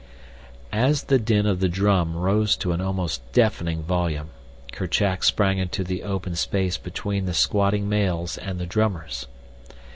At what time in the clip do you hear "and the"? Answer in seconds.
8.39-8.65